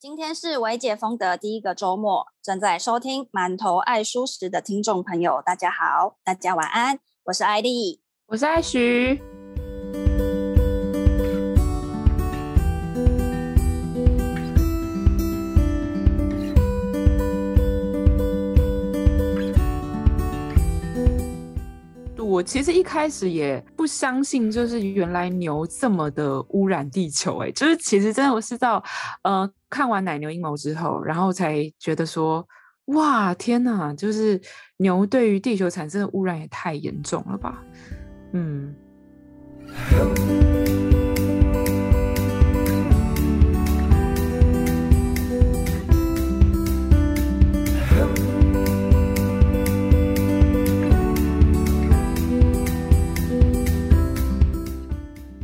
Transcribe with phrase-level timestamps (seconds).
[0.00, 6.98] 今天是微解封的第一个周末，正在收听《馒头爱蔬食》的听众朋友，大家好，大家晚安。
[7.24, 9.20] 我是艾莉，我是艾徐。
[22.30, 28.80] 我其实一开始也不相信，就是原来牛这么的污染地球，欸，哎，就是其实真的我是到，
[29.24, 32.46] 呃，看完奶牛阴谋之后，然后才觉得说，
[32.86, 34.40] 哇，天哪，就是
[34.76, 37.64] 牛对于地球产生的污染也太严重了吧，
[38.32, 38.72] 嗯。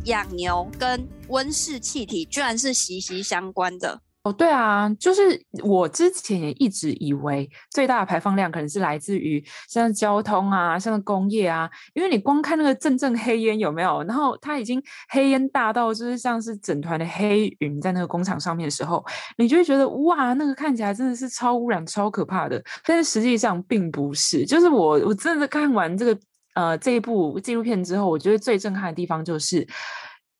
[0.07, 19.01] 养牛跟温室气体居然是息息相关的哦，对啊，就是我之前也一直以为最大的排放量可能是来自于像交通啊，像工业啊，因为你光看那个阵阵黑烟有没有，然后它已经黑烟大到就是像是整团的黑云在那个工厂上面的时候，
[19.37, 26.19] 你就会觉得哇，那个看起来真的是超污染、超可怕的，但是实际上并不是，就是我我真的看完这个。
[26.57, 29.67] 呃，这一部纪录片之后，我觉得最震撼的地方就是，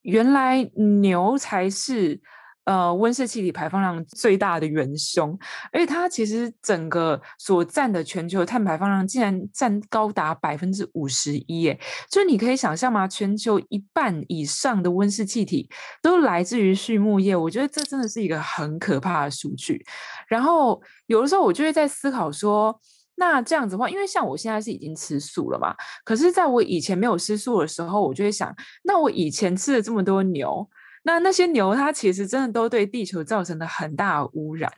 [0.02, 0.68] 原来
[1.02, 2.20] 牛才是
[2.64, 5.38] 呃温室气体排放量最大的元凶，
[5.72, 11.78] 而且它其实整个所占的全球碳排放量竟然占高达百分之五十一，耶！
[12.10, 13.06] 就你可以想象吗？
[13.06, 15.70] 全球一半以上的温室气体
[16.02, 19.86] 都来自于畜牧业，我觉得这真的是一个很可怕的数据。
[20.26, 22.76] 然后有的时候我就会在思考说，
[23.18, 25.74] 那这样子的话，因为像我现在是已经吃素了嘛，
[26.04, 30.70] 可是在我以前没有吃素的时候，我就会想，那我以前吃了这么多牛，
[31.02, 34.72] 那那些牛它其实真的都对地球造成了很大污染。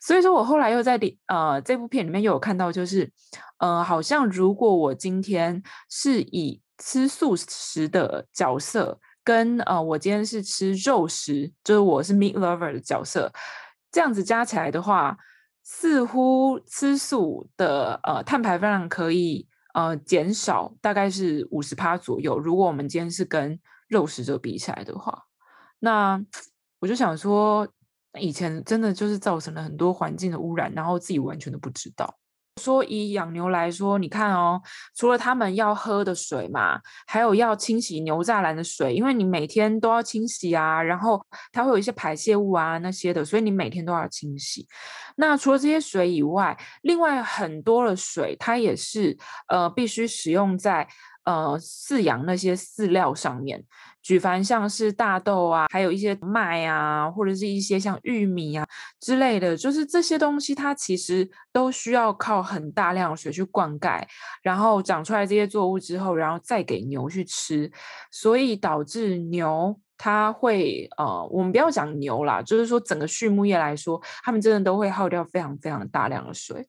[0.00, 3.08] 所以说我后来又在呃这部片里面又有看到，就是
[3.58, 13.32] 呃好像如果我今天是以吃素食的角色，跟呃我今天是吃肉食，就是我是 meat lover 的角色，
[13.92, 15.16] 这样子加起来的话。
[15.68, 22.38] 似乎吃素的呃碳排放量可以呃减少大概是五十趴左右。
[22.38, 25.24] 如果我们今天是跟肉食者比起来的话，
[25.80, 26.24] 那
[26.78, 27.66] 我就想说，
[28.20, 32.16] 以前真的就是造成了很多环境的污染，然后自己完全都不知道。
[32.60, 34.60] 说以养牛来说，你看哦，
[34.94, 44.66] 除了他们要喝的水嘛，还有要清洗牛栅栏的水，因为你每天都要清洗啊，然后它会有一些排泄物啊那些的，所以你每天都要清洗。
[45.16, 49.16] 那除了这些水以外，另外很多的水它也是
[49.48, 50.88] 呃必须使用在。
[51.26, 53.62] 呃，饲养那些饲料上面，
[54.00, 58.64] 举凡像是大豆啊，还有一些麦啊，或者是一些像玉米啊
[59.00, 64.00] 之类的，就是这些东西，它其实都需要靠很大量水去灌溉，
[64.40, 67.68] 然后长出来这些作物之后，然后再给牛去吃，
[68.12, 76.68] 所以导致牛它会呃，我们不要讲牛啦，就是说整个畜牧业来说，他们真的都会耗掉非常非常大量的水。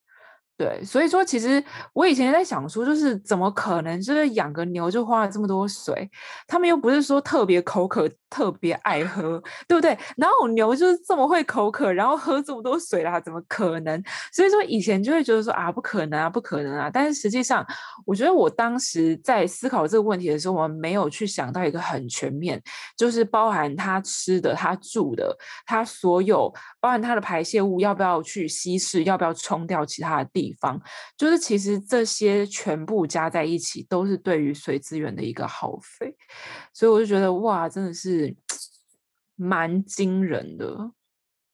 [0.58, 1.64] 对，所以说其实
[1.94, 6.10] 我以前在想说，就是怎么可能，就是养个牛就花了这么多水，
[6.48, 8.10] 他们又不是说特别口渴。
[8.30, 9.98] 特别爱喝，对不对？
[10.18, 14.04] 然后牛就是这么会口渴，然后喝这么多水啦，怎么可能？
[14.34, 16.90] 所以说以前就会觉得说啊，不可能啊，不可能啊。
[16.92, 17.66] 但是实际上，
[18.06, 22.62] 我觉得我当时在思考这个问题的时候，我们没有去想到一个很全面，
[22.98, 25.34] 就是包含他吃的、他住的、
[25.66, 30.78] 他所有，包含他的排泄物要不要去稀释，要不要冲掉其他的地方，
[31.18, 36.14] 就是其实这些全部加在一起，都是对于水资源的一个耗费。
[36.74, 38.17] 所以我就觉得哇，真的是。
[38.18, 38.36] 是
[39.36, 40.92] 蛮惊人的，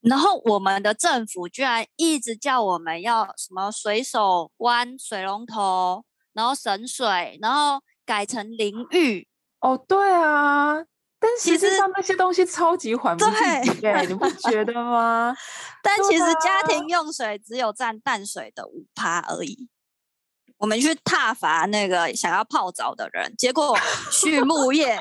[0.01, 9.27] 然后我们的政府居然一直叫我们要什么随手关水龙头，然后省水，然后改成淋浴。
[9.59, 10.75] 哦，对啊，
[11.19, 13.27] 但实际上那些东西超级环保，
[13.81, 15.35] 对，你不觉得吗？
[15.83, 19.69] 但其实家庭用水只有占淡水的五趴而已。
[20.63, 23.77] 我们去踏伐那个想要泡澡的人，结果
[24.09, 24.97] 畜牧业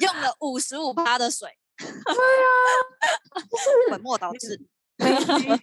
[0.00, 1.48] 用了五十五趴的水。
[1.78, 3.40] 对啊，
[3.90, 4.60] 本末倒置。
[4.98, 5.10] 没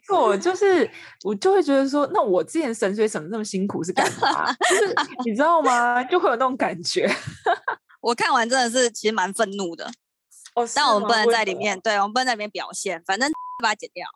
[0.08, 0.90] 错，就是
[1.24, 4.52] 我就会觉得说，那我之前省水省的那么辛苦是干嘛？
[4.54, 6.04] 就是 你知道吗？
[6.06, 7.08] 就会有那种感觉。
[8.02, 9.86] 我看完真的是其实蛮愤怒的。
[10.56, 14.08] 哦，但我们不能在里面，对，我们不能在里面表现，反正 把它剪掉。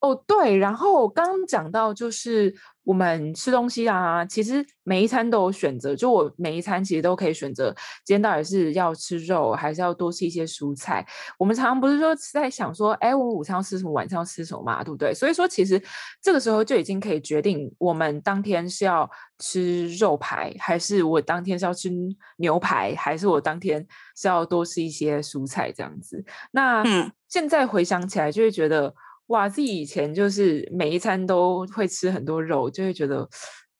[0.00, 2.54] 哦，对，然后刚刚讲到就是
[2.84, 7.70] 我们吃东西啊，其实每一餐都有选择，就我每一餐其实都可以选择，
[8.02, 11.06] 今天到底是要吃肉，还是要多吃一些蔬菜。
[11.38, 15.12] 我们常常不是说在想说，哎，我午餐要吃什么，晚上要吃什么嘛，对不对？
[15.12, 15.80] 所以说，其实
[16.22, 19.08] 这个时候就已经可以决定我们当天是要
[19.38, 21.90] 吃肉排，还是我当天是要吃
[22.38, 23.86] 牛排，还是我当天
[24.16, 26.24] 是要多吃一些蔬菜这样子。
[26.52, 26.82] 那
[27.28, 28.94] 现在回想起来，就会觉得。
[29.30, 33.28] 哇，自己以前就是每一餐都会吃很多肉，就会觉得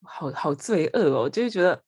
[0.02, 1.80] 好好罪恶哦，就会觉得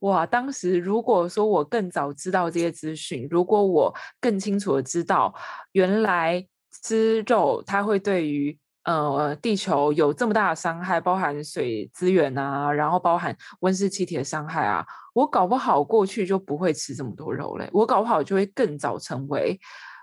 [0.00, 5.32] 哇，当时如果说我更早知道这些资讯，如果我更清楚的知道
[5.72, 6.44] 原来
[6.82, 14.84] 吃肉它会对于呃地球有这么大的伤害，包含水资源啊，然后包含温室气体的伤害啊，
[15.14, 19.56] 我搞不好过去就不会吃这么多肉嘞，我搞不好就会更早成为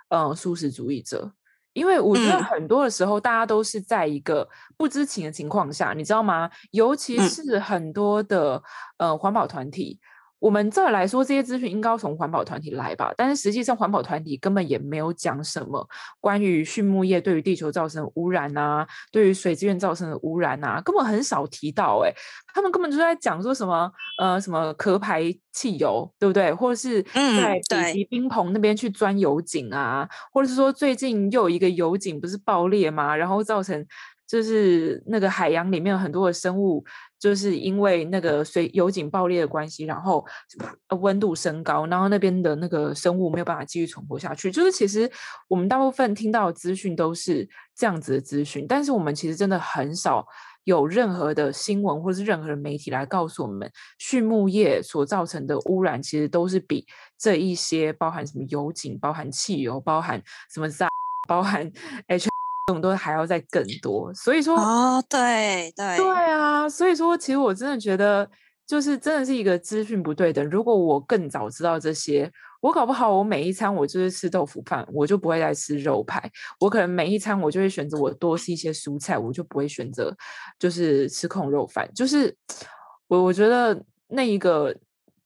[0.08, 1.30] 呃素食主义者。
[1.74, 4.48] 因为我觉得很多的时候，大家都是在一个
[4.78, 6.50] 不知情的情况下，嗯、你知道吗？
[6.72, 8.62] 尤其是很多的、
[8.98, 10.00] 嗯、呃环保团体。
[10.42, 13.14] 我们这儿来说，这些资讯应该要从环保团体来吧？
[13.16, 15.88] 但是实际上，环保团体根本也没有讲什么
[16.20, 22.10] 关于畜牧业对于地球造成的污染啊，对于水资源造成的污染啊，根本很少提到、欸。
[22.10, 22.14] 哎，
[22.56, 26.52] 他们根本就在讲说什么呃什么壳牌汽油，对不对？
[26.52, 33.16] 或者是在北极冰棚那边去钻油井啊，嗯、或者是说最近又有一个油井不是爆裂吗？
[33.16, 33.86] 然后造成
[34.32, 36.84] 就是那个海洋里面有很多的生物。
[37.20, 40.26] 就是因为那个水油井爆裂的关系，然后
[41.02, 44.52] 温度升高，然后那边的那个生物没有办法继续存活下去。
[44.52, 45.08] 就是其实
[45.48, 50.26] 我们大部分听到的资讯都是这样子的资讯，但是我们其实真的很少
[50.64, 56.88] 有任何的新闻或是任何的媒体来告诉我们，畜牧业所造成的污染其实都是比
[57.20, 60.20] 这一些包含什么油井、包含汽油、包含
[60.52, 60.90] 什么渣、
[61.30, 61.72] 包含
[62.08, 62.31] H。
[62.68, 68.30] 这种都还要再更多，所以说哦，对对对啊，所以说其实我真的觉得，
[68.68, 70.48] 就是真的是一个资讯不对等。
[70.50, 72.32] 如果我更早知道这些，
[72.62, 76.32] 我搞不好我每一餐我就是吃豆腐饭，我就不会再吃肉排。
[76.60, 80.16] 我可能每一餐我就会选择我多吃一些蔬菜，我就不会选择
[80.60, 81.92] 就是吃控肉饭。
[81.96, 82.34] 就是
[83.08, 84.74] 我我觉得那一个，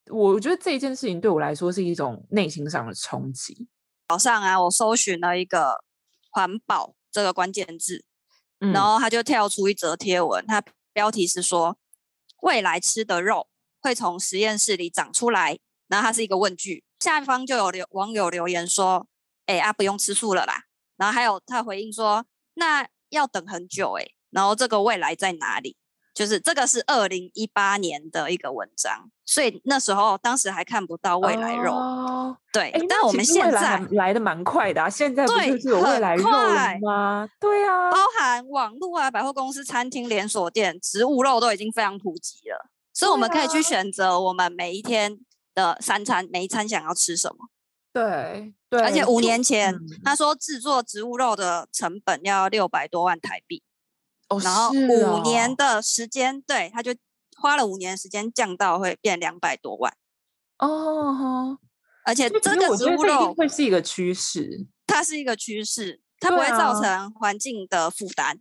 [0.09, 3.67] 我觉得这一件事情对我来说是一种内心上的冲击。
[4.07, 5.83] 早上啊，我搜寻了一个
[6.31, 6.95] 环保。
[7.15, 8.03] 这个关键字，
[8.59, 11.77] 然后他就跳出一则贴文，它标题是说
[12.41, 13.47] 未来吃的肉
[13.79, 15.57] 会从实验室里长出来，
[15.87, 19.07] 然后它是一个问句，下方就有留网友留言说，
[19.45, 20.65] 哎啊不用吃素了啦，
[20.97, 22.25] 然后还有他回应说，
[22.55, 25.77] 那要等很久哎，然后这个未来在哪里？
[26.15, 32.71] 就是这个是二零一八年的一个文章，所以那时候当时还看不到未来肉，哦、对。
[32.87, 36.29] 但我们现在来的蛮快的啊，现在不就是有未来肉
[36.81, 37.27] 吗？
[37.37, 45.19] 对啊，包含网络啊、百货公司、餐厅连锁店，植物肉都已经非常普及了，所以我们可以去选择我们每一天
[45.53, 47.49] 的三餐，每一餐想要吃什么。
[47.91, 53.61] 对对，而且五年前、嗯、他说制作植物肉的成本要六百多万台币。
[54.29, 56.95] 哦、然后五年的时间，哦、对，他就
[57.37, 59.93] 花了五年的时间降到会变两百多万
[60.57, 61.59] 哦。
[62.05, 68.39] 而且这个植物肉会是一个趋势，它是一个趋势，它不会造成环境的负担。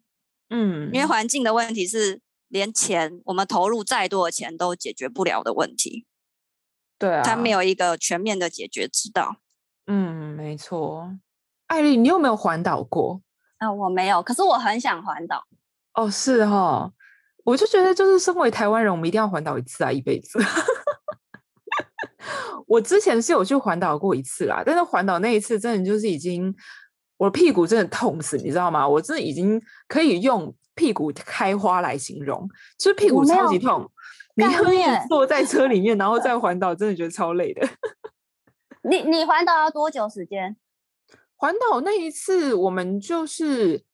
[0.51, 6.07] 嗯，因为环境的问题是连钱我们投入再多的钱都解决不了的问题。
[6.99, 9.37] 对啊，它没有一个全面的解决之道。
[9.87, 11.19] 嗯，没错。
[11.67, 13.23] 艾莉，你有没有环岛过？
[13.57, 15.45] 啊、呃，我没有，可是我很想环岛。
[15.95, 16.93] 哦，是哈、哦，
[17.45, 20.39] 我就觉得，就是身为台湾人，我们一定要环岛一次啊，一辈子。
[22.67, 26.53] 我之前是有去环岛过一次啦，但是环岛那一次真的就是已经，
[27.17, 28.89] 我的屁股真的痛死，你知道吗？
[28.89, 32.49] 我真的已经可以用屁股开花来形容，
[32.79, 33.89] 就是屁股超级痛。
[34.35, 37.69] 你可以坐在车里面，然后 再环岛，真的觉得超累的。
[38.83, 40.57] 你你环岛要多久时间？
[41.37, 43.85] 环岛那一次，我们就是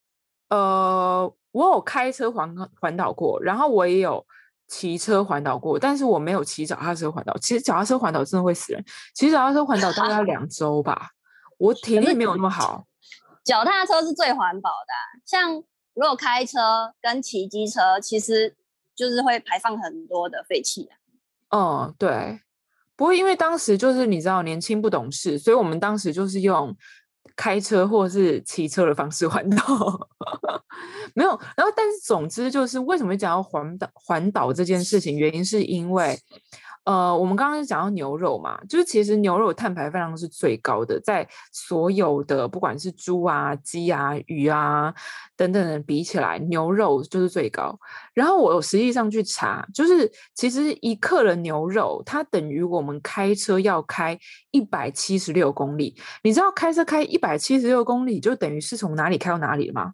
[0.49, 1.35] 呃。
[1.53, 4.25] 我有开车环环岛过，然后我也有
[4.69, 7.37] 骑车环岛过，但是我没有骑脚踏车环岛。
[7.39, 11.11] 其实脚踏车环岛真的会死人，骑脚踏车环岛大概要两周吧，
[11.59, 12.85] 我体力没有那么好。
[13.45, 15.55] 脚踏车是最环保的，像
[15.95, 18.57] 如果开车跟骑机车，其实
[18.95, 20.89] 就是会排放很多的废气。
[21.49, 22.41] 嗯，对。
[22.95, 26.77] 不过因为当时就是你知道年轻不懂事，所以我们当时就是用。
[27.37, 30.09] 开车或是骑车的方式环岛，
[31.15, 31.31] 没有。
[31.57, 36.19] 然后，但是总之就是为什么讲要环岛环岛这件事情，原因是因为，
[36.85, 44.93] 呃，我们刚刚讲到牛肉嘛，就是其实牛肉碳排放量是最高的，在所有的不管是猪啊、鸡啊、鱼啊
[45.37, 47.79] 等等的比起来，牛肉就是最高。
[48.15, 54.19] 然后我有实际上去查，就是其实一克的牛肉，它等于我们开车要开
[54.51, 55.95] 一百七十六公里。
[56.25, 59.93] 你知道开车开一百七十六公里，就等于是从哪里开到哪里了吗？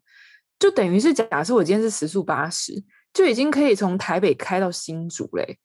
[0.58, 2.72] 就等于是假设我今天是时速八十，
[3.12, 5.58] 就已经可以从台北开到新竹嘞。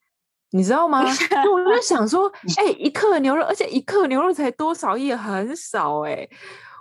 [0.52, 1.02] 你知道吗？
[1.04, 6.30] 我就想说，哎、欸，一克牛肉，而且一克牛肉才多少也，很少哎、欸。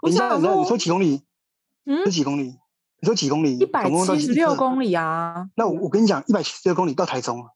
[0.03, 1.23] 我想说，你说几公里？
[1.87, 2.59] 嗯，是几公里？
[3.01, 3.59] 你说几公里？
[3.59, 5.49] 一百七十六公里啊！
[5.57, 7.55] 那我我跟你讲，一百七十六公里到台中了。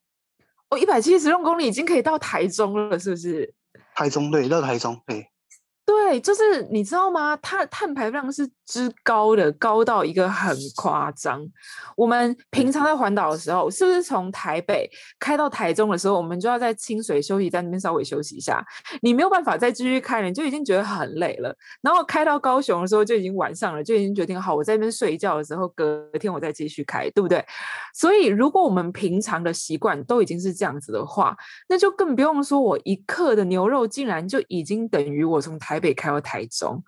[0.71, 3.55] 哦，一百七十六公里已经可以到台中了，是不是？
[3.95, 5.29] 台中对，到台中对。
[5.87, 7.37] 对，就是你知道吗？
[7.43, 11.45] 它的碳排放是之高的，高到一个很夸张。
[11.97, 18.65] 我们平常在环岛的时候，是不是从台北开到台中的时候，我们就要在清水休息站那边稍微休息一下？
[19.03, 21.57] 你没有办法再继续开了，你就已经觉得很累了。
[21.83, 27.45] 然后开到高雄的时候，就已经晚上了，就已经决定好，我在那边睡觉的时候，隔天我再继续开，对不对？
[27.95, 31.37] 所以，如果我们平常的习惯都已经是这样子的话，
[31.69, 35.55] 那就更不用说我一克的牛肉竟然就已经等于我从。
[35.65, 36.83] 台北开到台中，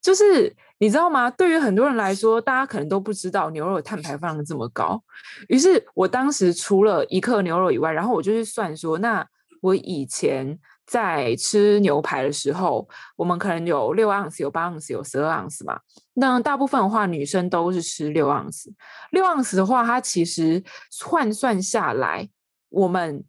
[0.00, 1.30] 就是你知道吗？
[1.30, 5.02] 对于很多人来说，大家可能都不知道牛肉碳排放这么高。
[5.48, 9.26] 于是我当时除了一克牛肉以外，然后我就去算说，那
[9.62, 15.80] 我以前在吃牛排的时候，我们可能有六盎司、有八盎司、有十二盎司嘛。
[16.14, 18.72] 那大部分的话，女生都是吃六盎司。
[19.10, 20.62] 六盎司的话，它其实
[21.04, 22.28] 换算下来，
[22.68, 23.24] 我们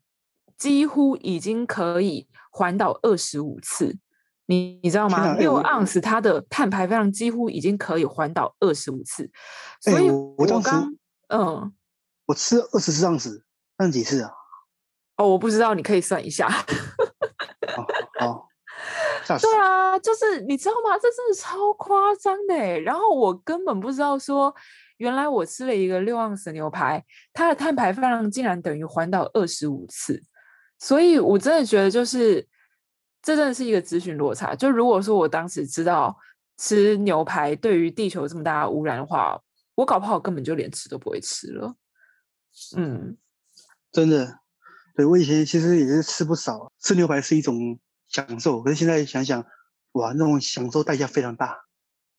[0.57, 3.97] 几乎已经可以环岛二十五次。
[4.49, 5.35] 你你知道吗？
[5.35, 9.29] 六盎司它的碳排放量几乎已经可以环岛二十五次，
[9.81, 10.95] 所以我刚
[11.27, 11.73] 嗯，
[12.27, 13.43] 我吃二十四盎司，
[13.77, 14.31] 算几次啊？
[15.17, 16.47] 哦，我不知道，你可以算一下。
[16.47, 16.65] 好，
[19.27, 20.97] 对啊，就是你知道吗？
[20.97, 22.79] 这真的超夸张的。
[22.79, 24.55] 然后我根本不知道说，
[24.95, 30.23] 原来我吃了一个六盎司牛排，它的碳排放量竟然等于环岛二十五次，
[30.79, 32.47] 所以我真的觉得就是。
[33.27, 34.55] 这真的是一个资讯落差。
[34.55, 36.17] 就如果说我当时知道
[36.55, 39.37] 吃牛排对于地球这么大的污染的话，
[39.75, 41.75] 我搞不好根本就连吃都不会吃了。
[42.77, 43.17] 嗯，
[43.91, 44.39] 真的，
[44.95, 48.63] 对，我以前其实也是吃不少，吃牛排是一种享受。
[48.63, 49.45] 可是现在想想，
[49.91, 51.65] 哇，那种享受代价非常大，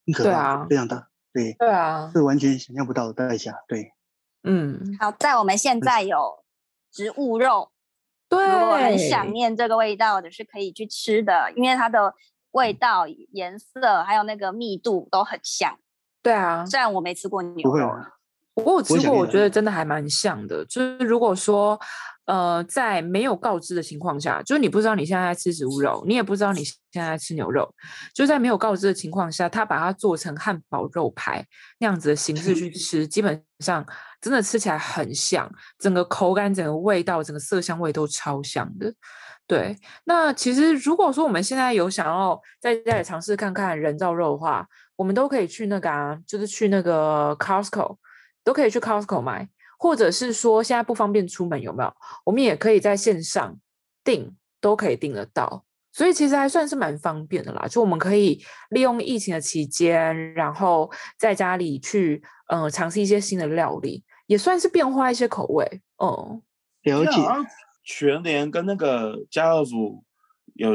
[0.04, 3.54] 很可怕，对啊，非常大，对，对啊，是完全想象不到的代价。
[3.66, 3.94] 对，
[4.42, 6.44] 嗯，好，在我们现在有
[6.92, 7.70] 植物肉。
[8.28, 12.14] 对，如果很想念这个味道的，是可以去吃的，因为它的
[12.50, 15.78] 味道、颜色还有那个密度都很像。
[16.22, 17.90] 对啊，虽然我没吃过牛肉，
[18.54, 20.64] 不过我吃过，我觉得真的还蛮像的。
[20.66, 21.78] 就是如果说，
[22.28, 27.74] 呃，在没有告知的情况下，就是你不知道你现在在吃植物肉，你也不知道你现在在吃牛肉，
[28.14, 31.42] 就在没有告知的情况下，他把它做成汉堡肉排
[31.78, 33.82] 那样子的形式去吃，基本上
[34.20, 38.92] 真的吃起来很像，整个口感、整个味道、整个色香味都超像的。
[39.46, 47.96] 对，那其实如果说我们现在有想要在家里尝试看看人造肉的话，我们都可以去那个啊，就是去那个 Costco，
[48.44, 49.48] 都可以去 Costco 买。
[49.78, 51.94] 或者是说现在不方便出门有没有？
[52.24, 53.58] 我们也可以在线上
[54.02, 57.66] 订，都可以订得到，所以其实还算是蛮方便的啦。
[57.68, 65.80] 就我们可以利用疫情的期间，然后在家里去嗯、呃、尝试一些新的料理，也算是变化一些口味。
[65.96, 66.42] 哦、
[66.84, 67.20] 嗯，了解。
[67.90, 70.04] 全联跟那个家乐福
[70.52, 70.72] 有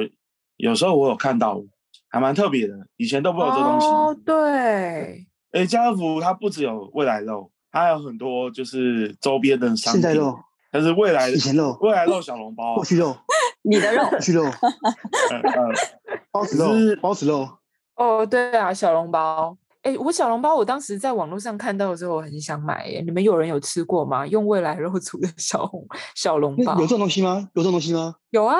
[0.57, 1.63] 有时候我有看到，
[2.09, 3.85] 还蛮特别的，以前都不知道这东西。
[3.85, 5.27] 哦，对。
[5.51, 7.51] 哎，家乐福它不只有未来肉。
[7.73, 10.37] 它还有很多就是周边的商品，现在肉，
[10.71, 13.17] 但是未来以前肉，未来肉小笼包，过去肉，
[13.63, 14.43] 你的肉，过去肉，
[16.31, 17.49] 包子肉，包子肉。
[17.95, 19.57] 哦，对啊，小笼包。
[19.81, 22.87] 哎，我小笼包，我当时在网络上看到的时候，我很想买。
[22.87, 24.25] 耶，你们有人有吃过吗？
[24.27, 27.49] 用未来肉煮的小笼小笼包，有这种东西吗？
[27.53, 28.15] 有这种东西吗？
[28.29, 28.55] 有啊。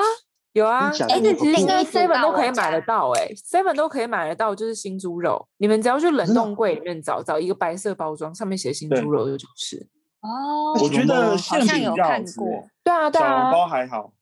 [0.54, 5.48] 有啊，哎，那其实现在 seven 都可以买得到，哎，seven 都可以买得到，就是新猪肉。
[5.56, 9.76] 你们只要去冷冻柜里面找，找一个白色包装，上面写新猪肉就吃。
[10.20, 12.36] 哦，我觉得馅饼比较好吃。
[12.84, 14.12] 对啊，对啊，小笼包还好，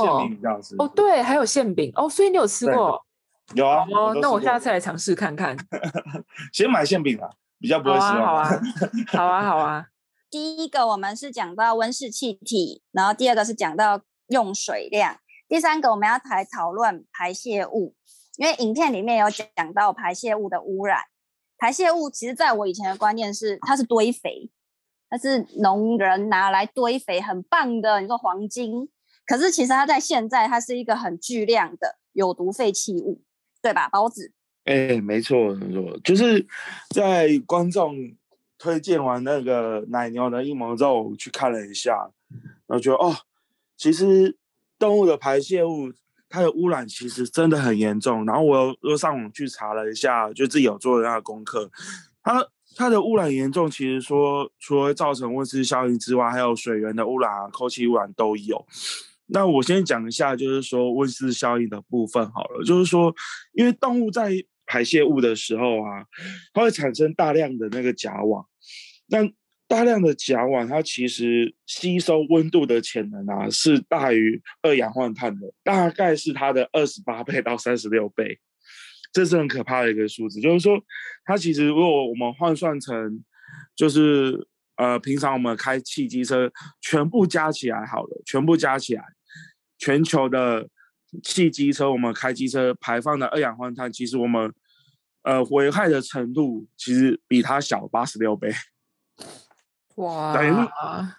[0.00, 0.76] 馅饼比较好吃。
[0.78, 3.04] 哦，对，还有馅饼哦，所以你有吃过？
[3.54, 3.84] 有啊。
[3.92, 5.56] 哦，那我下次来尝试看看。
[6.54, 8.20] 先买馅饼啊，比较不会失望。
[8.24, 8.60] 好啊，
[9.12, 9.86] 好啊，好啊。
[10.30, 15.16] 第一个我们是讲到温室气体，然后第二个是讲到用水量。
[15.52, 17.94] 第三个，我们要来讨论排泄物，
[18.38, 21.02] 因为影片里面有讲到排泄物的污染。
[21.58, 24.50] 排泄物其实在我以前的观念是，它是堆肥，
[25.10, 28.00] 它是农人拿来堆肥，很棒的。
[28.00, 28.88] 你说黄金，
[29.26, 33.20] 可是其实它在现在，它是一个很巨量的有毒废弃物，
[33.60, 33.90] 对吧？
[33.90, 34.32] 包子？
[34.64, 36.46] 哎、欸，没错没错，就是
[36.94, 37.94] 在观众
[38.56, 42.10] 推荐完那个奶牛的阴谋之后，我去看了一下，
[42.66, 43.14] 然后觉得哦，
[43.76, 44.34] 其实
[44.82, 45.92] 动物的排泄物
[46.28, 48.26] 它的污染其实真的很严重。
[48.26, 51.70] 然后我又又上网去查了一下，就自己有做了那个功课，
[52.20, 58.66] 它它的污染严重，其实说除了造成温室效应之外，还有水源的污染啊、空气污染都有。
[59.26, 63.14] 那我先讲一下，就是说温室效应的部分好了，就是说
[63.52, 64.32] 因为动物在
[64.66, 66.04] 排泄物的时候啊，
[66.52, 68.44] 它会产生大量的那个甲烷。
[69.08, 69.30] 但
[69.72, 78.38] 大量的甲烷，它其实吸收温度的潜能啊，是大于二氧化碳的，大概是它的二十八倍到三十六倍。
[79.14, 80.42] 这是很可怕的一个数字。
[80.42, 80.78] 就是说，
[81.24, 83.24] 它其实如果我们换算成，
[83.74, 86.52] 就是呃，平常我们开汽机车，
[86.82, 89.02] 全部加起来好了，全部加起来，
[89.78, 90.68] 全球的。
[91.22, 94.50] 汽机车，我们开机车排放的二氧化碳，其实我们
[95.24, 98.50] 呃危害的程度其实比它小八十六倍。
[99.96, 100.32] 哇！
[100.34, 100.68] 等于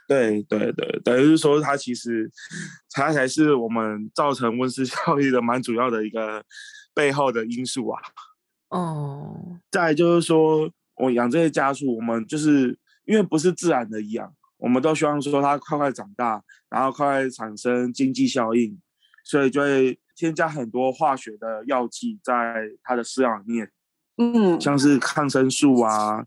[0.07, 2.29] 对对对，等于是说它其实
[2.91, 6.43] 它才是我们造成温室效应的蛮主要的一个
[6.93, 8.01] 背后的因素啊。
[8.69, 9.59] 哦。
[9.71, 18.79] 再就是说，我养这些家畜，我们就是因为不是自然的养，我们都希望说它快快长大，然后快快产生经济效应。
[19.25, 23.71] 所以就会添加很多化学的药剂在它的饲料里面，
[24.17, 26.25] 嗯，像是抗生素啊、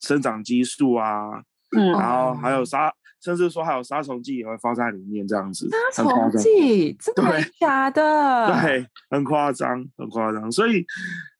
[0.00, 1.42] 生长激素啊，
[1.76, 5.68] 嗯，然后还有杀，甚至说还有杀虫剂也会放在里面，这样子。
[5.92, 6.92] 杀虫剂？
[6.94, 7.22] 真的
[7.58, 8.46] 假的？
[8.60, 10.50] 对，很夸张，很夸张。
[10.50, 10.84] 所以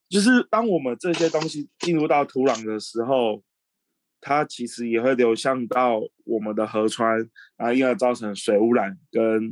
[0.09, 3.43] 就是当我们这些东西进入到土壤的时候，
[4.21, 7.17] 它其实也会流向到我们的河川，
[7.57, 9.51] 然后因而造成水污染跟。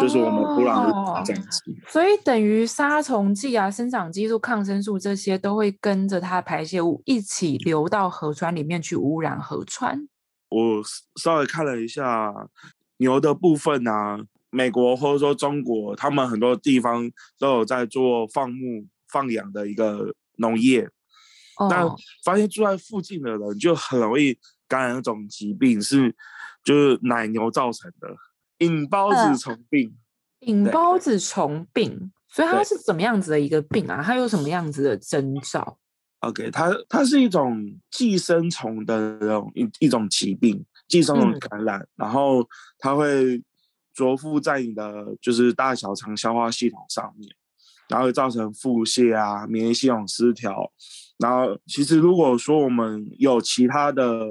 [0.00, 10.08] 就是我们土壤这样子，所以等于杀虫剂啊、生长激素、抗生素这些都会跟着它排泄物一起流到河川里面去污染河川。
[10.48, 10.82] 我
[11.20, 12.32] 稍微看了一下
[12.96, 14.18] 牛的部分啊，
[14.50, 20.88] 美国或者说中国，他们很多地方都有在做放牧放养的一个农业，
[21.70, 21.86] 但
[22.24, 26.12] 发现住在附近的人就很容易感染一种疾病，是
[26.64, 28.08] 就是奶牛造成的。
[28.58, 29.94] 隐孢子虫病，
[30.40, 34.02] 引孢子虫病，所以它是怎么样子的一个病啊？
[34.02, 35.78] 它有什么样子的征兆
[36.20, 43.42] ？OK，它它是一种寄生虫的那种一一种疾病，寄生虫感染，嗯、然后它会
[43.92, 47.30] 着附在你的就是大小肠消化系统上面，
[47.88, 50.72] 然后会造成腹泻啊、免疫系统失调，
[51.18, 54.26] 然后其实如果说我们有其他的。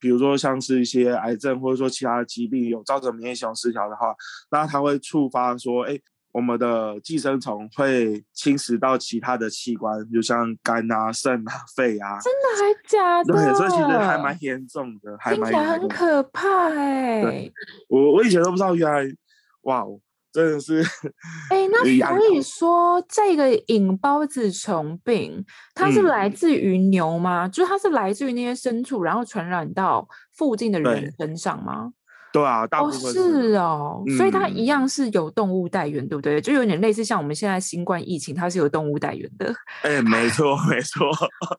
[0.00, 4.14] 比如说像是一些癌症，或者说其他的疾病有造成免疫系统失调的话，
[4.50, 5.98] 那它会触发说，哎，
[6.32, 12.18] 我们的寄生虫会侵蚀到其他的器官，就像肝啊、肾啊、肺啊。
[12.20, 13.34] 真的还假的？
[13.34, 15.80] 对，所以其实还蛮严重的，还蛮严重的。
[15.80, 17.52] 很可怕哎、欸。
[17.88, 19.04] 我我以前都不知道，原来
[19.62, 20.00] 哇哦。
[20.32, 20.80] 真的是，
[21.50, 27.46] 哎、欸，那所以说这个引孢子虫病，它是来自于牛吗？
[27.46, 31.90] 嗯、就是它是来自于那些牲畜，然后传染到附近的人身上吗？
[32.32, 36.40] 对啊，大部分是，哦，是哦，嗯、所以它一样是有动物带源，对不对？
[36.40, 39.52] 就有点类似像我们现在新冠疫情，它是有动物带源的。
[39.82, 41.08] 哎、欸，没错，没错。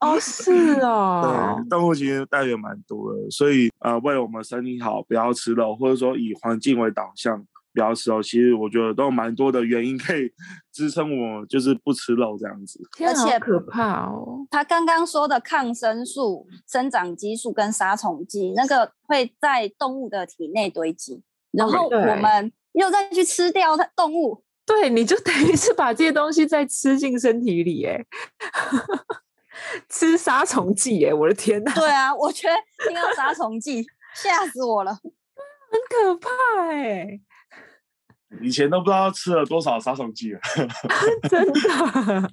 [0.00, 7.44] 哦，是 哦，对，动物其实带源蛮多的，所以呃，为了我们身体好，不要吃肉，或者说以环境为导向。
[7.74, 10.30] 不要吃肉，其实我觉得都有蛮多的原因可以
[10.70, 12.80] 支撑我，就是不吃肉这样子。
[13.04, 24.44] 而且可怕哦，他刚刚说的抗生素、生长激素跟杀虫剂，那个会在动物的体内堆积，然后我们又再去吃掉它动物。
[24.64, 28.04] 对，你就等于是把这些东西再吃进身体里，哎，
[29.88, 31.74] 吃杀虫剂，哎，我的天哪！
[31.74, 32.54] 对啊，我觉得
[32.86, 36.28] 听到杀虫剂吓死我了， 很可怕，
[36.70, 37.20] 哎。
[38.40, 40.40] 以前都不知道吃了多少杀虫剂了，
[41.28, 42.32] 真的。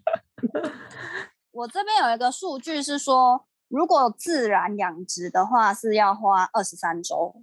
[1.51, 7.35] 我这边有一个数据是说，如果自然养殖的话是要花二十三周，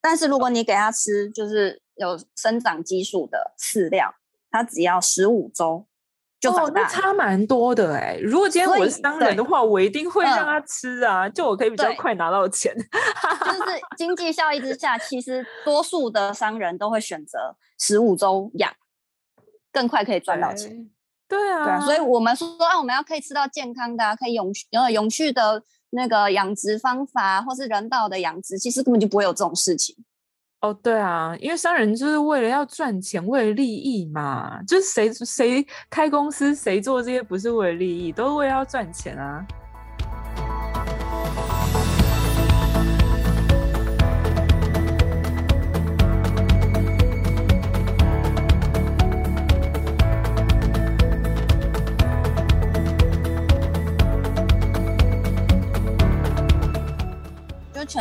[0.00, 4.14] 但是如果你给它吃就是有生长激素的饲料，
[4.50, 5.86] 它只要十五周。
[6.42, 8.18] 就哦，那差蛮多的哎！
[8.20, 12.74] 如果今天我是商人的话，我一定会让他吃啊，嗯、就我可以比较快拿到钱。
[12.76, 18.72] 就 是经济效益之下，其实多数的商人都会选择十五周养，
[19.70, 20.90] 更快可以赚到钱。
[21.28, 29.94] 对啊，对啊，所以我们说啊，我们要可以吃到健康的、啊，可以永续、呃永续的那个养殖方法，或是人道的养殖，其实根本就不会有这种事情。
[30.62, 34.62] 哦，对啊，因为商人就是为了要赚钱，为了利益嘛。
[34.62, 39.44] 就是谁谁开公司，谁做这些不是为了利益，都是为了要赚钱啊。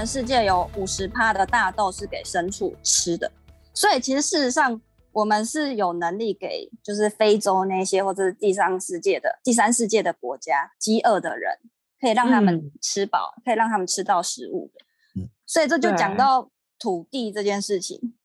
[0.02, 3.32] 全世界有五十趴的大豆是给牲畜吃的，
[3.72, 11.60] 所以其实事实上我们是有能力给，就是非洲那些或者是第三世界的第三世界的国家饥饿的人，
[12.00, 15.30] 可以让他们吃饱，嗯、可以让他们吃到食物的。
[15.46, 18.16] 所以这就讲到土地这件事情。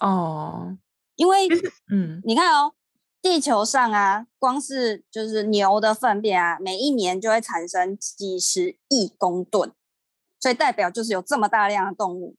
[0.00, 0.76] 哦，
[1.14, 1.48] 因为
[1.90, 2.74] 嗯，你看哦，
[3.22, 9.72] 地球上啊，光是就是牛的粪便啊，每一年就会产生几十亿公吨。
[10.42, 12.34] 所以代表就是有这么大量的动物，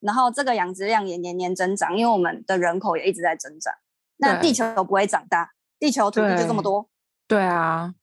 [0.00, 3.72] 然后这个养殖量也年年增长，因为我们的人口也一直在增长。
[4.18, 6.90] 那地球不会长大，地球土地就这么多。
[7.26, 7.94] 对啊，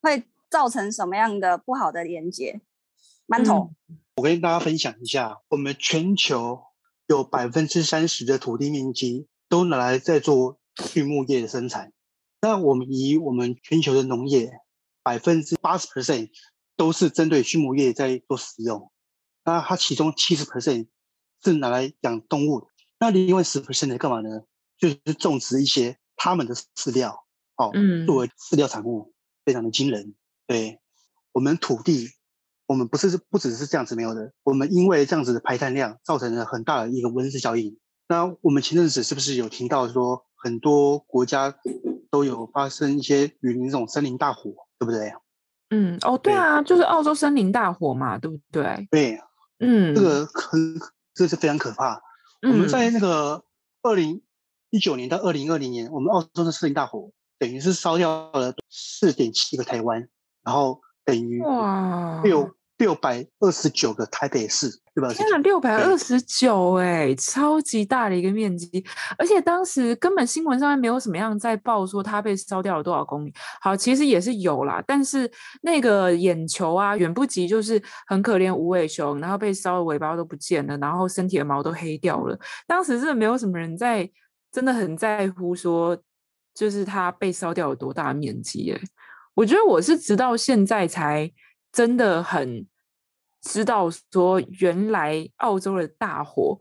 [0.00, 2.60] 会造成什么样的不好的连接？
[3.28, 6.64] 馒头，嗯，我跟大家分享一下，我们全球
[7.06, 11.92] 有百分之三十的土地面积都拿来在做畜牧业的生产。
[12.40, 14.50] 那我们以我们全球的农业
[15.04, 16.30] 百分之八十 percent。
[16.76, 18.90] 都是针对畜牧业在做使用，
[19.44, 20.88] 那它其中七十 percent
[21.42, 24.42] 是拿来养动物，那另外十 percent 的干嘛呢？
[24.78, 27.24] 就是种植一些他们的饲料，
[27.56, 29.12] 哦，嗯，作为饲料产物，
[29.44, 30.14] 非常的惊人。
[30.46, 30.80] 对，
[31.30, 32.08] 我们土地，
[32.66, 37.78] 我们不是不只是这样子没有的，我们因为这样子的排碳量，造成了很大的一个温室效应。
[38.08, 41.54] 那我们前阵子是不是有听到说，很多国家
[42.10, 45.12] 都有发生一些雨林这种森林大火，对不对？
[45.74, 48.86] 嗯，哦，对啊，对，就是澳洲森林大火嘛，对不对？
[48.90, 49.18] 对，
[49.58, 50.78] 嗯，这个很，
[51.14, 51.98] 这是非常可怕。
[52.42, 53.42] 嗯、我们在那个
[53.82, 54.20] 二零
[54.68, 60.08] 一九年到二零二零年，我们澳洲的森林大火等于是烧掉了四点七个台湾，
[60.44, 61.42] 然后等于
[62.22, 64.68] 六六百二十九个台北市。
[65.14, 68.84] 天哪，六百二十九哎，超级大的一个面积，
[69.16, 73.32] 而且当时根本新闻上面没有什么样在报说它被烧掉了多少公里。
[73.60, 75.30] 好，其实也是有啦，但是
[75.62, 82.36] 那个眼球啊，远不及就是很可怜无尾熊，然后被烧的尾巴都不见了，然后身体的毛都黑掉了。
[82.66, 84.10] 当时真的没有什么人在，
[84.50, 85.96] 真的很在乎说，
[86.52, 88.80] 就是它被烧掉有多大面积哎。
[89.34, 91.32] 我觉得我是直到现在才
[91.72, 92.66] 真的很。
[93.42, 96.58] 知道说，原来澳洲的大火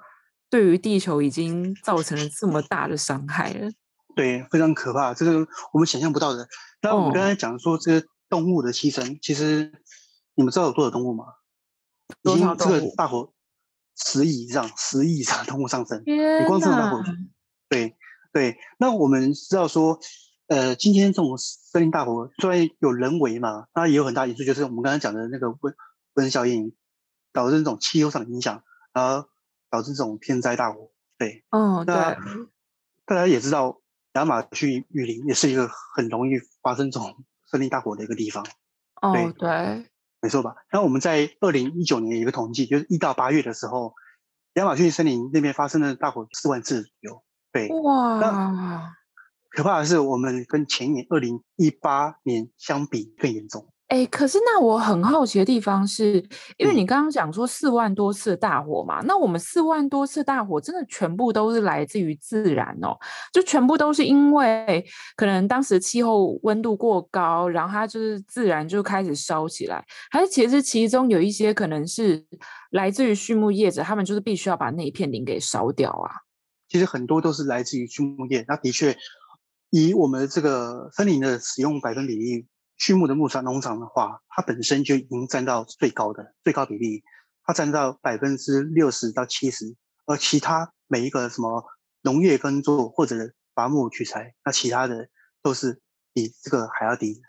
[0.50, 3.70] 对于地球已经造成了这么大的伤害了。
[4.16, 6.48] 对，非常可怕，这个我们想象不到的。
[6.82, 9.72] 那我们刚才讲说这个动物的牺牲，哦、其实
[10.36, 11.26] 你们知道有多少动物吗？
[12.24, 12.74] 多少动物？
[12.74, 13.32] 这个大火
[13.96, 16.02] 十亿以上，十亿以上动物上升。
[16.06, 17.02] 你光这个大火，
[17.70, 17.96] 对
[18.34, 18.58] 对。
[18.80, 20.00] 那我们知道说，
[20.48, 25.74] 呃，今天这种森林大火虽然有人为嘛，那也有很大因素，就是我们刚才讲的那个温。
[26.14, 26.76] 温室效应
[27.34, 29.30] 导致这种气候上的影响，然后
[29.70, 30.92] 导致这种天灾大火。
[31.18, 31.94] 对，哦，对，
[33.06, 33.82] 大家也知道，
[34.14, 38.46] 亚马逊雨林也是一个很容易发生这种 森林大火的一个地方。
[39.02, 39.90] 哦，对，对
[40.22, 40.56] 没错吧？
[40.72, 43.94] 那我们在二零一九年有一个统计，就是一到八月的时候，
[44.54, 47.24] 亚马逊森林那边发生的大火四万次左右。
[47.52, 48.96] 对，哇，那
[49.50, 53.71] 可怕的是，我们跟前年二零一八年相比更严重。
[53.92, 56.14] 哎，可是那我很好奇的地方是，
[56.56, 62.98] 因为你刚刚讲说四万多次大火嘛，嗯、那我们四万多次大火真的全部都是来自于自然哦，
[63.34, 64.86] 就全部都是因为
[65.18, 72.26] 可能当时气候温度过高，然后它就是自然就开始烧起来，还是其实其中有一些可能是
[72.70, 76.10] 来自于畜牧业者，他们就是必须要把那一片林给烧掉啊？
[76.70, 78.96] 其实很多都是来自于畜牧业，那的确
[79.70, 82.48] 以我们这个森林的使用百分比例。
[82.82, 87.04] 畜牧的牧场农场的话，它本身就已经占到最高的最高比例，
[87.44, 89.76] 它占到百分之六十到七十，
[90.08, 91.64] 而其他每一个什么
[92.02, 95.10] 农业耕作或者伐木取材，那其他的
[95.44, 95.80] 都是
[96.12, 97.22] 比这个还要低。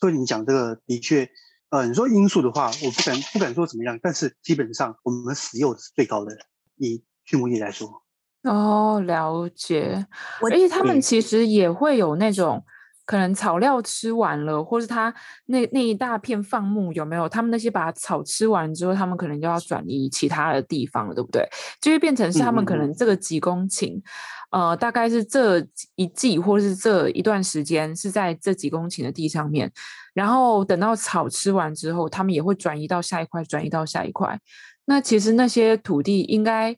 [0.00, 1.28] 所以你讲这个的确，
[1.68, 6.34] 呃，你说因素的话，我不敢不敢说怎么样，但是基本上我们使用是最高的，
[6.76, 8.02] 以畜牧业来说。
[8.44, 10.06] 哦，了解。
[10.40, 12.64] 而且他们其实也会有那种。
[13.08, 15.12] 可能草料吃完了，或是他
[15.46, 17.26] 那那一大片放牧有没有？
[17.26, 21.48] 他们那些把草吃完之后，他们可能就要转移其他的地方了，对不对？
[21.80, 24.02] 就会变成是他们可能这个几公顷，嗯
[24.50, 29.72] 嗯呃，大概是这一季或是这一段时间是在这几公顷的地上面，
[30.12, 34.38] 然后等到草吃完之后，他们也会转移到下一块，转移到下一块。
[34.84, 36.76] 那其实那些土地应该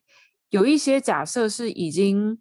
[0.49, 2.39] 有一些假设是已经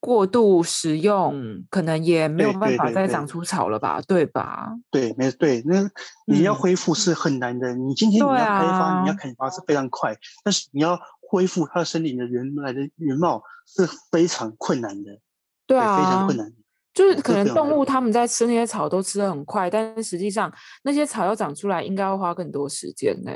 [0.00, 4.00] 过度使用，可能也没有办法再长出草了吧？
[4.00, 4.72] 对，对，对，对吧？
[4.90, 5.88] 对，没对，那
[6.26, 7.68] 你要恢复是很难的。
[7.74, 15.20] 嗯、你今天你要开发，啊、你要开发是非常快，但是你要恢复它的森林的原来的原貌是非常困难的。
[15.66, 16.52] 对啊，非常困难。
[16.92, 23.30] 就是可能动物它们在吃那些草都吃得很快，但是实际上那些草要长出来，应该要花更多时间呢。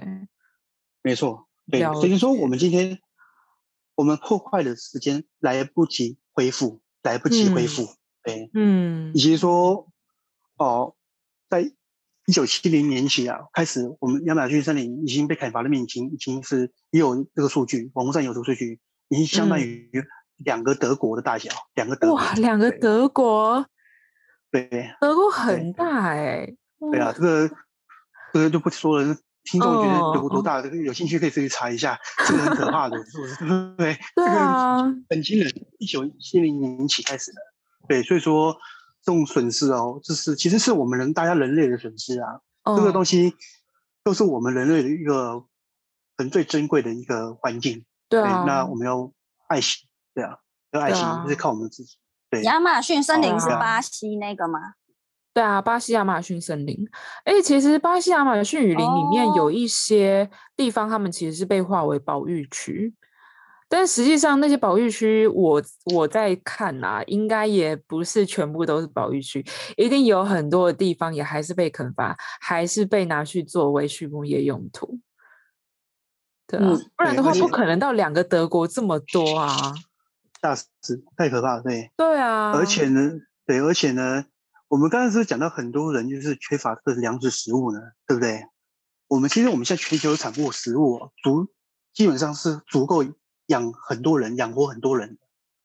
[1.03, 2.98] 没错，对，所以说我们今天
[3.94, 7.88] 我们破坏的时间来不及恢复，来不及恢复，
[8.23, 9.88] 对，嗯，以及说
[10.59, 10.94] 哦，
[11.49, 19.90] 在一九七零年起啊，开始我们亚马逊森林已经被砍伐的面积已经是也有这个数据，网络上有这个数据，已经相当于。
[20.38, 23.64] 两个德国的大小，两个德国哇，两个德国，
[24.51, 26.57] 对，德国很大哎、欸，
[26.90, 27.49] 对啊，这个
[28.33, 33.37] 这个就不说了，听众觉得德国多大，这个有兴趣可以自己查一下， 这个很可怕的，是不是？
[33.76, 37.40] 对，对啊，这个很惊人，一九七零年起开始的，
[37.88, 38.57] 对，所以说
[39.02, 43.35] 这种损失哦，这是其实是我们人大家人类的损失啊，这个东西
[44.02, 45.44] 都是我们人类的一个
[46.16, 49.12] 很最珍贵的一个环境，对啊，那我们要
[49.48, 49.87] 爱惜。
[50.14, 50.38] 对啊，
[50.70, 51.96] 要爱心是靠我们自己。
[52.30, 54.74] 对，亚马逊森林是巴西那个吗？
[55.35, 56.88] 对啊，巴西亚马逊森林。
[57.25, 62.94] 哎，其实巴西亚马逊雨林里面有一些地方，他们其实是被划为保育区，
[63.68, 65.61] 但实际上那些保育区，我
[65.92, 69.44] 我在看啊，应该也不是全部都是保育区，
[69.77, 75.01] 一定有很多的地方也还是被砍伐，还是被拿去作为畜牧业用途。
[76.47, 79.75] 对啊，不然的话不可能到两个德国这么多啊。
[80.40, 83.11] 大事太可怕了，对对啊，而且呢，
[83.47, 84.27] 对，而且呢，
[84.68, 88.44] 我们刚才是不是讲到很多人就是缺乏这粮食食物呢，对不对？
[89.09, 91.46] 我们其实我们现在全球产物食物足
[91.92, 93.05] 基本上是足够
[93.46, 95.18] 养很多人，养活很多人。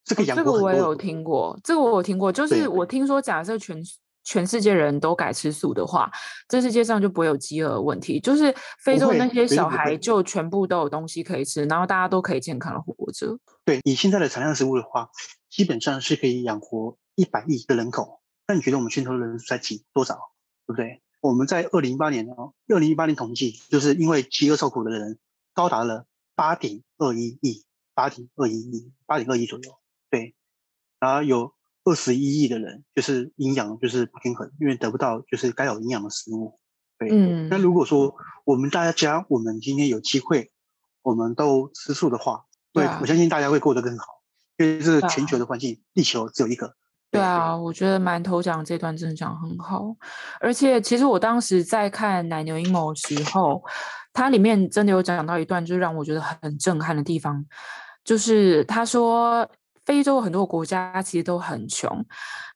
[0.04, 3.84] 这个养活很多人，这个我也有听过，这个我有听过，就是我听说，假设全。
[4.26, 6.12] 全世界人都改吃素的话，
[6.48, 8.20] 这世界上就不会有饥饿问题。
[8.20, 13.36] 就是非洲那些小孩就全部都有东西可以吃，然后大家都可以健康的活着。
[13.66, 15.10] 对，以现在的产量食物的话，
[15.50, 18.20] 基本上是可以养活一百亿的人口。
[18.50, 20.16] 那你觉得我们全球的人数在几多少？
[20.66, 21.04] 对不对？
[21.22, 25.20] 我们在二零一八年哦，二零一八年统计，就是因为饥饿受苦的人
[25.54, 29.78] 高达了八点二一亿，八点二一亿，八点二亿左右。
[30.10, 30.36] 对，
[31.00, 31.54] 然后有。
[31.86, 36.60] 二十一亿的人就是营养就是不均衡，因为得不到就是该有营养的食物。
[37.00, 37.48] 对，嗯。
[37.50, 40.52] 那如果说我们大家我们今天有机会，
[41.02, 44.06] 我们都吃素的话，对，我相信大家会过得更好。
[44.58, 46.76] 因为这个全球的环境，地球只有一个。
[47.12, 49.96] 对啊，我觉得馒头讲这段真的讲很好。
[50.40, 53.64] 而且其实我当时在看奶牛阴谋的时候，
[54.14, 57.46] 它里面真的有讲到一段，就是让我觉得很震撼的地方，
[58.04, 59.50] 就是他说。
[59.86, 61.90] 非洲很多国家其实都很穷，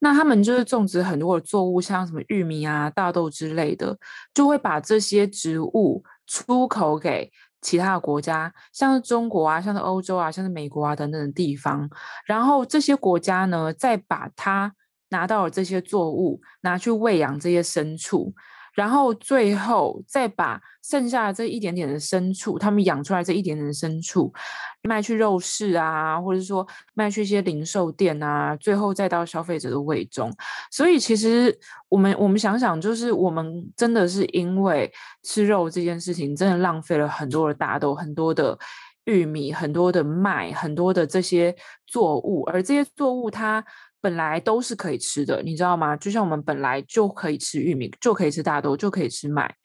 [0.01, 3.97] 那他们就是种植很多的作物，像什么玉米啊、大豆之类的，
[4.35, 7.31] 就会把这些植物出口给
[7.63, 11.89] 其他的国家，像是中国啊、像是欧洲啊、像是美国啊等等的地方。
[12.26, 14.71] 然后这些国家呢，再把它
[15.10, 18.36] 拿到了这些作物，拿去喂养这些牲畜。
[18.73, 24.33] 然后最后再把剩下的这一点点的牲畜，他们养出来这一点点的牲畜，
[24.81, 30.33] 卖去肉市啊，或者说卖去一些零售店啊，最后再到消费者的胃中。
[30.71, 31.57] 所以其实
[31.88, 34.91] 我们我们想想，就是我们真的是因为
[35.23, 38.57] 吃肉这件事情，真的浪费了很多的大豆、很多的
[39.05, 41.55] 玉米、很多的麦、很多的这些
[41.86, 43.63] 作物，而这些作物它。
[44.03, 45.95] 本来都是可以吃的，你知道吗？
[45.95, 49.55] 就像我们本来就可以吃玉米，就可以吃大豆，就可以吃麦。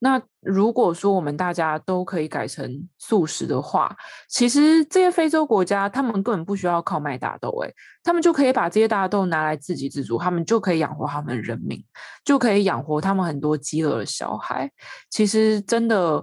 [0.00, 3.96] 那如果说我们大家都可以改成素食的话，
[4.28, 7.74] 其实这些非洲国家他们根本不需要靠卖大豆，诶，
[8.04, 11.82] 他们就可以把这些大豆拿来自给自足，他们就可以养活他们人民，
[12.24, 14.70] 就可以养活他们很多饥饿的小孩。
[15.08, 16.22] 其实真的，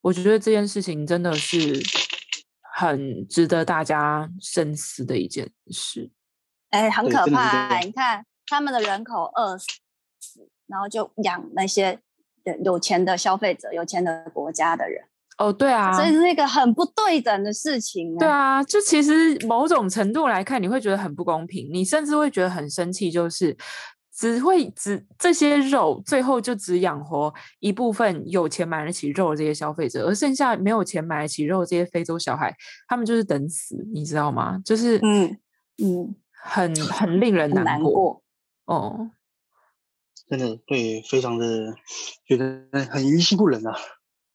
[0.00, 1.80] 我觉得这件事情真的是
[2.74, 6.10] 很值得大家深思的一件事。
[6.74, 7.78] 哎，很可怕！
[7.78, 12.00] 你看他们的人口饿死，然后就养那些
[12.64, 15.04] 有钱的消费者、有钱的国家的人。
[15.38, 18.18] 哦，对啊，所以是一个很不对等的事情。
[18.18, 23.56] 对啊，就其实某种程度来看，你会觉得很不公平，你甚至会觉得很生气，就是
[24.12, 32.52] 只会只这些肉最后就只养活一部分有钱买得起肉的这些消费者，而剩下没有钱买得起肉的这些非洲小孩，
[32.88, 34.58] 他们就是等死，你知道吗？
[34.64, 35.38] 就是嗯
[35.80, 36.16] 嗯。
[36.44, 38.22] 嗯很很令人难过，难过
[38.66, 39.10] 哦，
[40.28, 41.74] 真的对，非常的
[42.26, 43.74] 觉得很于心不忍啊。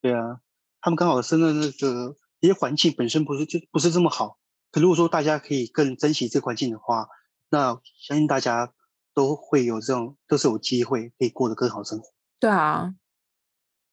[0.00, 0.40] 对啊，
[0.80, 4.38] 他们刚好生的那个一些环境本身不是就不是这么好，
[4.72, 7.06] 可如果说大家可以更珍惜这个环境的话，
[7.48, 8.74] 那相信大家
[9.14, 12.12] 都会有这种，都是有机会可以过得更好生活。
[12.40, 12.94] 对啊，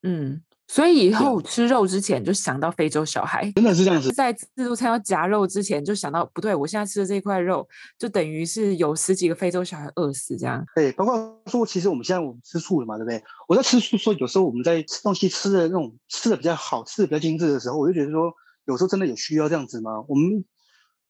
[0.01, 0.43] 嗯。
[0.69, 4.11] 所以以后吃肉之前就想到非洲小孩，真的是这样子。
[4.13, 7.65] 在自助餐要夹肉之前就想到不对，我现在吃的这一块肉
[7.97, 10.65] 就等于是有十几个非洲小孩饿死这样。
[10.75, 13.23] 对，包括说其实我们现在我们吃素了嘛，对不对？
[13.47, 18.33] 我在吃素说有时候我们在吃东西吃的那种吃的比较好，吃的比较精致的时候，我就觉得说
[18.65, 20.03] 有时候真的有需要这样子吗？
[20.09, 20.43] 我们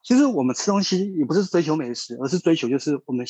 [0.04, 3.26] 其实我们吃东西也不是追求美食，而是追求就是我们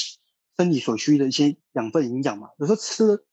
[0.58, 2.50] 身体所需的一些养分营养嘛。
[2.58, 3.24] 有时候吃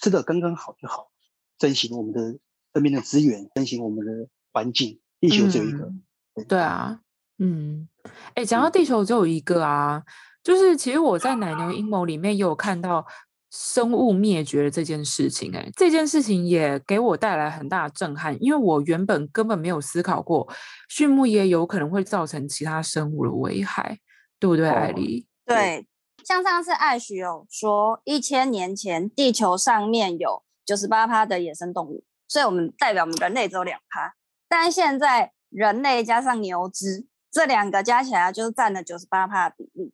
[0.00, 1.10] 吃的刚刚好就好，
[1.58, 2.38] 珍惜我们的。
[2.74, 5.84] 身边的资源，珍惜我们的环境，地球只有一个。
[5.84, 6.02] 嗯、
[6.34, 7.00] 对，对啊，
[7.38, 7.88] 嗯，
[8.34, 10.04] 哎，讲到地球只有一个啊，嗯、
[10.42, 13.06] 就是其实我在奶牛阴谋里面也有看到
[13.52, 20.52] 生物灭绝的这件事情，哎，这件事情也给我带来很大的震撼，因为我原本根本没有思考过
[20.88, 24.00] 畜牧业有可能会造成其他生物的危害，
[24.40, 25.26] 对不对，艾莉？
[25.46, 25.86] 对，
[26.24, 32.02] 像上次艾许有说，一千年前地球上面有九十八趴的野生动物。
[32.26, 34.14] 所以我们代表我们人类只有两趴，
[34.48, 39.92] 但是现在人类加上牛只这两个加起来就是占了九十八趴的比例，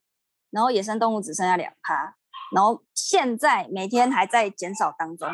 [0.51, 2.17] 然后野生动物只剩下两趴，
[2.55, 5.29] 然后现在每天还在减少当中，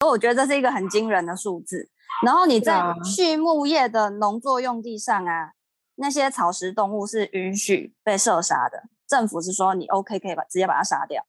[0.00, 1.90] 所以我觉得这是一个很惊人的数字。
[2.24, 5.52] 然后你在畜牧业的农作用地上啊，
[5.96, 11.24] 那些草食动物是允许被射杀的，政府是说你 OK 可以把直接把它杀掉，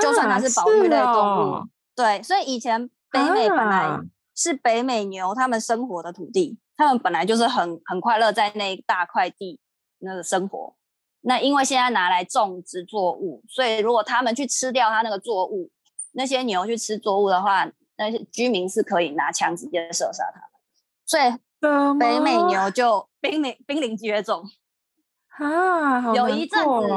[0.00, 1.68] 就算它是保育类动物。
[1.94, 4.00] 对，所以以前北美本来。
[4.34, 9.60] 是北美牛他们生活的土地，他们本来就是很很快乐在那一大块地
[10.00, 10.74] 那个生活。
[11.20, 15.70] 那因为现在拿来种植作物，所以如果他们去吃掉它那个作物，
[16.12, 17.64] 那些牛去吃作物的话，
[17.96, 20.50] 那些居民是可以拿枪直接射杀它们。
[21.06, 24.44] 所以北美牛就濒临濒临绝种
[25.38, 26.12] 啊！
[26.12, 26.88] 有一阵子，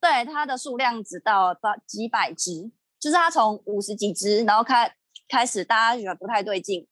[0.00, 4.94] 对它的数量只到到几百只，就是它从五十几只，然后开。
[5.30, 6.86] 开始大家觉得不太对劲，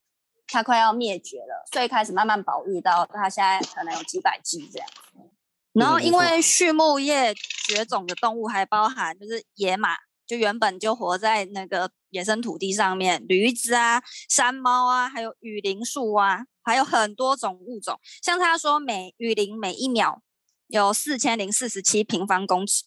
[0.47, 4.87] 它快要灭绝了，所以开始慢慢保育到它现在可能有几百只这样。
[5.73, 7.33] 然后因为畜牧业
[7.67, 9.89] 绝种的动物还包含就是野马，
[10.25, 17.99] 就原本就活在那个野生土地上面，驴子啊、山猫啊，还有雨林树啊，还有很多种物种。
[18.23, 20.23] 像他说每雨林每一秒
[20.67, 22.85] 有四千零四十七平方公尺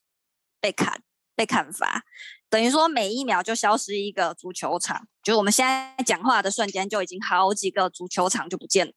[0.61, 1.03] 被砍
[1.37, 2.05] 被砍伐。
[2.53, 8.93] 等于说每一秒就消失一个足球场，就是我们现在讲话的瞬间就已经好几个足球场就不见了。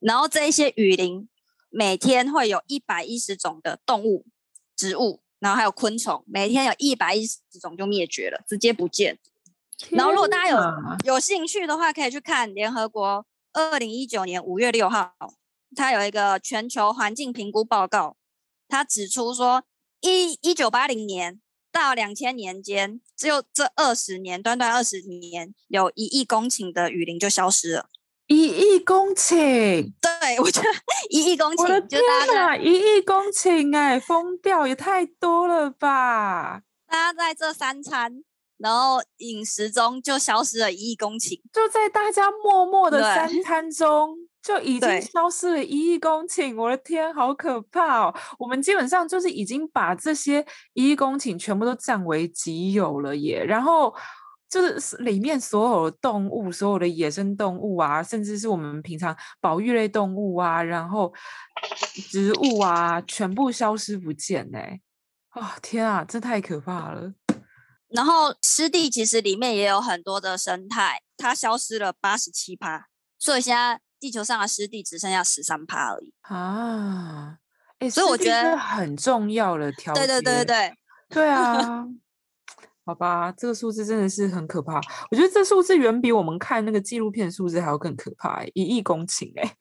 [0.00, 1.28] 然后这一些雨林
[1.70, 4.26] 每天会有一百一十种的动物、
[4.74, 9.20] 植物，然后还有昆虫，每天有一百一十种就灭绝了，直接不见。
[9.90, 10.58] 然后如果大家有
[11.04, 15.14] 有兴趣的话，可以去看联合国二零一九年五月六号，
[15.76, 18.16] 它有一个全球环境评估报告，
[18.66, 19.62] 它指出说
[20.00, 21.40] 一一九八零年。
[21.72, 27.88] 到两千年间，只有这二十年，短短二十年，有一亿公顷的雨林就消失了。
[28.28, 30.68] 一亿公顷，对，我觉得
[31.10, 32.00] 一亿公顷，我的天
[32.32, 36.62] 哪，一亿公顷，哎，疯掉也太多了吧！
[36.86, 38.22] 大家在这三餐，
[38.58, 44.16] 然后饮食中就消失了一亿公顷，就在大家默默的三餐中。
[44.42, 48.14] 就已经消失了一亿公顷，我的天，好可怕哦！
[48.36, 53.44] 我们基本上就是已经把这些一亿公顷全部都占为己有了耶。
[53.44, 53.94] 然后
[54.50, 61.14] 就是里面所有的动物，所有的野生动物啊，甚至是我们平常保育类动物啊，然后
[62.10, 64.58] 植物啊，全部消失不见呢。
[65.28, 67.14] 啊、哦，天啊，这太可怕了！
[67.90, 72.88] 然后湿地其实里面也有很多的生态，它消失了八十七趴，
[73.20, 73.80] 所以现在。
[74.02, 77.38] 地球上的湿地只剩下十三趴而已啊！
[77.78, 80.04] 哎、欸，所以我觉得很重要的条件。
[80.04, 80.76] 对对对对对，
[81.10, 81.86] 对啊，
[82.84, 84.80] 好吧，这个数字真的是很可怕。
[85.12, 88.42] 我觉得这数字远比我们看那个纪录片数字还要更可怕。
[88.54, 89.56] 一亿公顷，哎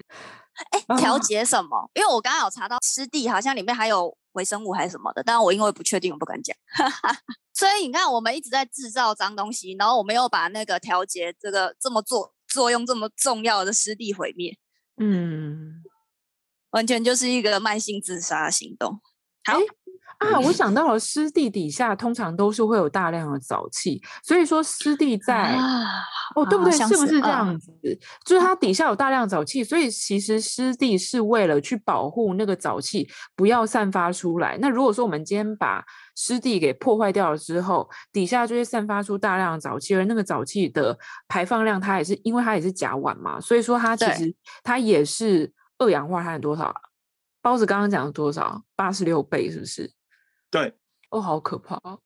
[0.72, 1.92] 哎， 调节什么？
[1.94, 6.58] 因为我刚刚有查到湿地好像里面还有微生物还是什么的，但我因为不确定，我不敢讲。
[7.54, 12.34] 所以你看，我们一直在制造脏东西，然后我们又把那个调节这个这么做。
[12.52, 14.58] 作用这么重要的湿地毁灭，
[14.98, 15.82] 嗯，
[16.72, 19.00] 完全就是一个慢性自杀行动。
[19.46, 19.58] 好。
[20.22, 25.84] 啊，我想到了，湿地底下通常都是会有大量的沼气，所以说湿地在、啊、
[26.36, 26.72] 哦，对不对？
[26.72, 27.72] 是，是不是这样子？
[27.72, 27.82] 啊、
[28.24, 34.58] 就是它底下有大量沼气，所以其实湿地是为了去保护那个沼气不要散发出来。
[34.62, 35.84] 那如果说我们今天把
[36.16, 40.96] 湿地给破坏掉了之后，底下就会散发出大量的沼气，而那个沼气的
[41.28, 46.72] 排放量，它也是因为它也是甲烷嘛，所以说它其实它也是二氧化碳多少？
[47.42, 48.62] 包子刚刚讲了多少？
[48.76, 49.92] 八十六倍是不是？
[50.52, 50.78] 对。
[51.10, 51.76] 哦，好可怕！
[51.76, 52.00] 哦，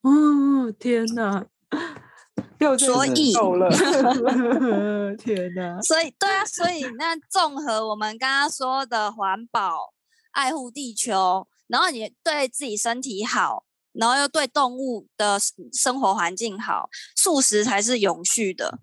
[0.79, 1.45] 天哪！
[2.79, 3.13] 所以
[5.15, 5.79] 天哪！
[5.81, 9.93] 所以对啊，所以 那综合我们刚刚说的环保、
[10.31, 15.37] 爱护地球，然后你对自己身体好，然后又对动物的
[15.71, 18.79] 生活环境好，素食才是永续的。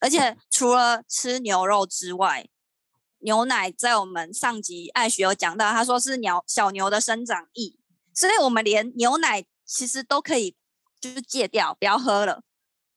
[0.00, 2.48] 而且除了吃牛肉之外，
[3.20, 7.76] 牛奶在我们上集艾雪有讲到，他说是鸟小牛的生长液，
[8.14, 10.56] 所以我们连牛奶其实都可以
[11.00, 12.42] 就是戒掉，不要喝了。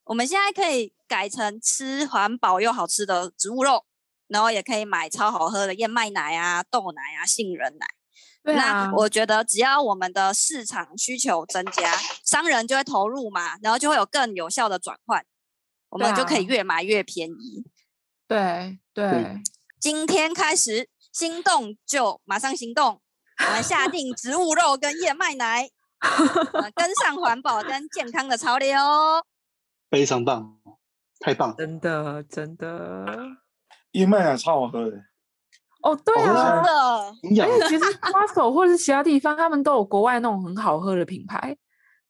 [0.06, 3.86] 我们现在可以改成吃环保又好吃的植物肉，
[4.28, 7.88] 然后也可以买超好喝的燕麦奶啊、豆奶啊、杏仁奶。
[8.44, 11.96] 对啊，那我觉得只要我们的市场需求增加，
[12.26, 15.26] 商人就会投入嘛，然后就会有更有效的转换，
[15.90, 17.64] 我们就可以越买越便宜。
[18.28, 19.10] 对对。
[19.10, 19.42] 对
[19.80, 23.02] 今天开始心动就马上行动，
[23.46, 25.68] 我们下定植物肉跟燕麦奶，
[26.74, 28.78] 跟上环保跟健康的潮流，
[29.90, 30.58] 非常棒，
[31.20, 33.06] 太棒，真的真的，
[33.92, 34.98] 燕麦奶超好喝的。
[35.82, 41.56] 哦，对啊，真的，因为其实 Costco 或者是其他地方，他们都有国外那种很好喝的品牌。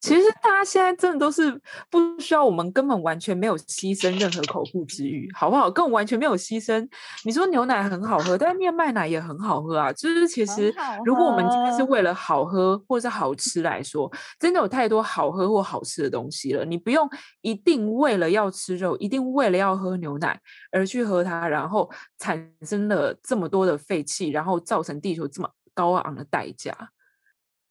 [0.04, 1.50] 其实大家现在真的都是
[1.90, 5.72] 不需要，我们根本完全没有牺牲任何口腹之欲，好不好？
[5.72, 6.86] 根本完全没有牺牲。
[7.24, 9.94] 你说牛奶很好喝，但是燕麦奶也很好喝啊。
[9.94, 10.76] 就是其实，
[11.06, 16.66] 如果我们今天是为了好喝或者是好吃来说，真的有太多好喝或好吃的东西了。
[16.66, 20.38] 你不用一定为了要吃肉，一定为了要喝牛奶
[20.74, 21.90] 而去喝它，然后
[22.20, 26.76] 产生了这么多的废气，然后造成地球这么高昂的代价。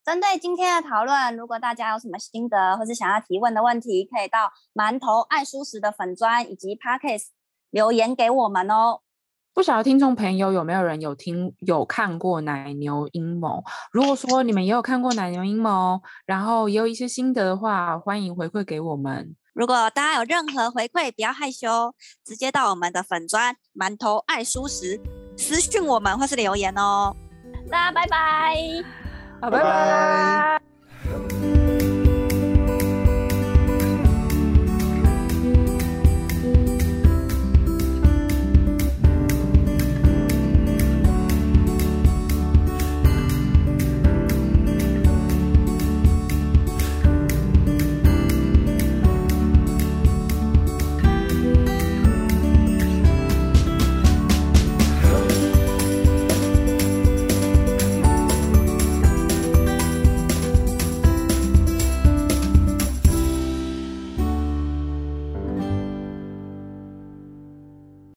[0.04, 7.26] 针对今天的讨论，如果大家有什么心得或是想要提问的问题，可以到馒头爱舒食的粉专以及 Podcast
[7.70, 9.00] 留言给我们哦。
[9.54, 13.62] 不晓得听众朋友有没有人有听有看过奶牛阴谋？
[13.92, 19.36] 如果说你们也有看过奶牛阴谋，然后也有一些心得的话，欢迎回馈给我们。
[19.54, 21.94] 如果大家有任何回馈，不要害羞，
[22.24, 25.00] 直接到我们的粉专馒头爱舒食
[25.36, 27.14] 私讯我们或是留言哦。
[27.70, 28.04] 大家拜
[29.50, 29.50] 拜。
[29.50, 30.61] 好，拜拜。